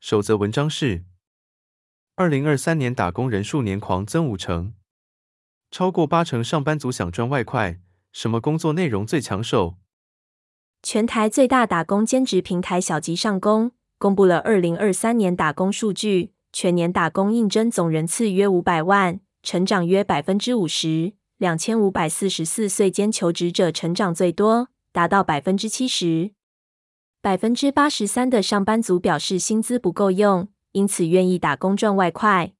[0.00, 1.04] 首则文章是：
[2.14, 4.74] 二零二三年打工人数年狂增五成，
[5.72, 7.80] 超过八成上班族想赚外快，
[8.12, 9.74] 什么工作内容最抢手？
[10.84, 21.14] 全台最大打工兼职平台小吉上工公布了二零二三年打工数据，全年打工应征总人次约五百万，成长约百分之五十。
[21.38, 26.32] 两千五百四十四岁间求职者成长最多，达到百分之七十。
[27.20, 32.52] 百分之八十三的上班族表示薪资不够用，因此愿意打工赚外快。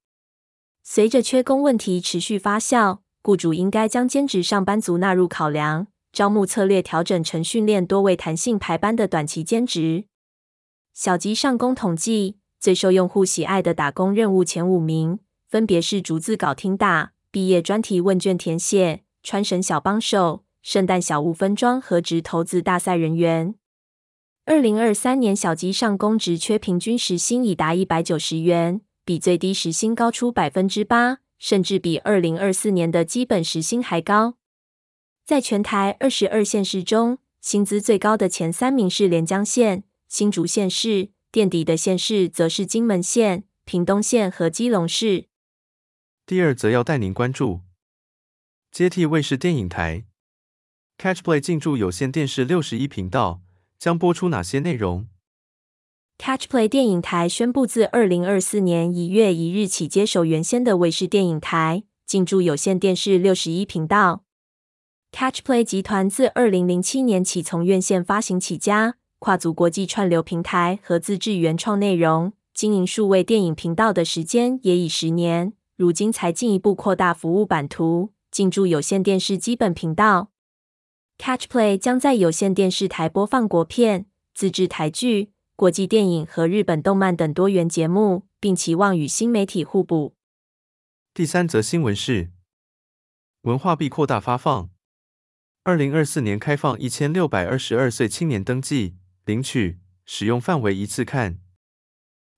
[0.83, 10.07] 随着缺工问题持续发酵，雇主应该将兼职上班族纳入考量，招募策略调整成训练多为弹性排班的短期兼职。
[10.93, 17.13] 小吉上工统计，最受用户喜爱的打工任务前五名，分别是逐字稿听打。
[17.31, 23.55] 毕业专题问卷填写、穿神小帮手、圣诞小物分装和掷骰子大赛人员。
[24.49, 34.39] 二零二三年小鸡上工职缺平均时薪已达一百九十元，比最低时薪高出百分之八，甚至比二零二四年的基本时薪还高。
[35.27, 45.27] 在全台二十二县市中，薪资最高的前三名是连江县、新竹县市，垫底的县市则是金门县、屏东县和基隆市。
[46.25, 47.61] 第二则要带您关注，
[48.73, 50.07] 接替卫视电影台
[50.97, 53.43] ，Catchplay 进驻有线电视六十一频道，
[53.79, 55.07] 将播出哪些内容
[56.19, 64.25] ？Catchplay 电影台宣布，自二零二四年一月一日起，接手原先的卫视电影台，进驻有线电视六十一频道。
[65.13, 75.53] Catchplay 集团自二零零七年起从院线发行起家，跨足国际串流平台和自制原创内容，经营数位电影频道的时间也已十年。
[75.77, 80.31] 如今才进一步扩大服务版图，进驻有线电视基本频道。
[81.19, 90.15] Catchplay 将在有线电视台播放国片、自制台剧、国际电影和日本动漫等多元节目，并期望与新媒体互补。
[91.13, 92.31] 第三则新闻是：
[93.43, 94.71] 文化币扩大发放，
[95.65, 101.41] 二零二四年开放一千六百二十二岁青年登记领取，使用范围一次看。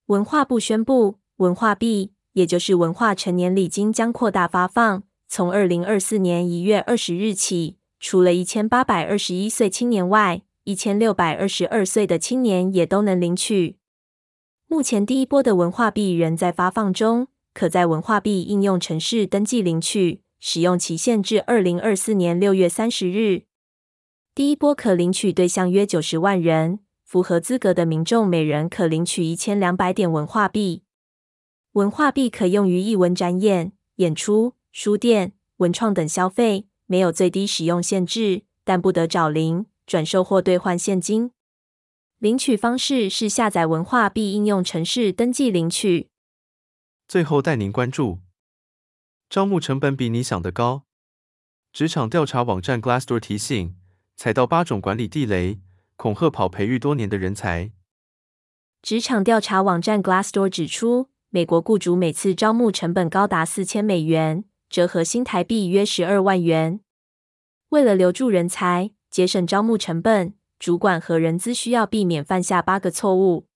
[0.07, 2.15] 文化部宣布，文化币。
[2.35, 13.77] 也就是文化成年礼金将扩大发放，从二零二四年一月二十日起，除了一千八百二十一岁青年外，一千六百二十二岁的青年也都能领取。
[14.67, 23.43] 目前第一波的文化币仍在发放中，可在文化币应用城市登记领取，使用期限至二零二四年六月三十日。
[24.35, 30.85] 第一波可领取对象约九十万人，符合资格的民众每人可领取一千两百点文化币。
[31.73, 41.31] 文化币可用于艺文展演、演出、书店、文创等消费，没有最低使用限制，但不得找零、转售或兑换现金。
[42.19, 46.09] 领取方式是下载文化币应用程式登记领取。
[47.07, 48.19] 最后带您关注，
[49.29, 50.83] 招募成本比你想的高。
[51.73, 53.77] 职场调查网站 Glassdoor 提醒，
[54.17, 55.61] 踩到八种管理地雷，
[55.95, 57.71] 恐吓跑培育多年的人才。
[58.83, 66.81] 职场调查网站 Glassdoor 指出，美国雇主每次招募成本高达四千美元，折合新台币约十二万元。
[67.71, 73.47] 为了留住人才，节省招募成本，主管和人资需要避免犯下八个错误，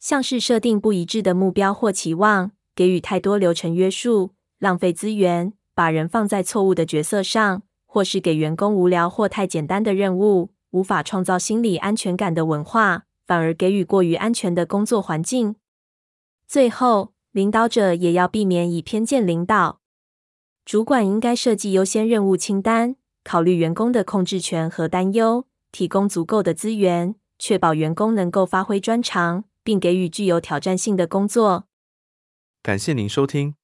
[0.00, 15.54] 像是设定不一致的目标或期望，给予太多流程约束，浪费资源，把人放在错误的角色上，或是给员工无聊或太简单的任务，无法创造心理安全感的文化，反而给予过于安全的工作环境。
[16.46, 19.80] 最后，领导者也要避免以偏见领导。
[20.64, 31.66] 主管应该设计优先任务清单，考虑员工的控制权和担忧，提供足够的资源，确保员工能够发挥专长，并给予具有挑战性的工作。
[32.62, 33.56] 感谢您收听，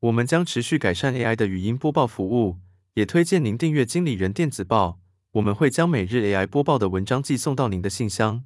[0.00, 2.58] 我们将持续改善 AI 的语音播报服务，
[2.94, 5.00] 也推荐您订阅经理人电子报，
[5.32, 8.44] 我们会将每日 AI 播报的文章寄送到您的信箱。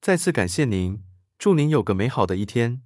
[0.00, 1.04] 再次感谢您。
[1.36, 2.82] 祝您有个美好的一天。